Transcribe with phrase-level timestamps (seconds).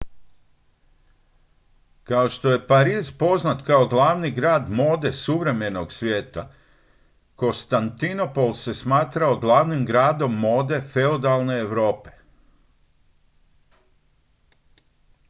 [2.03, 6.53] kao što je pariz poznat kao glavni grad mode suvremenog svijeta
[7.35, 12.09] kostantinopol se smatrao glavnim gradom mode feudalne europe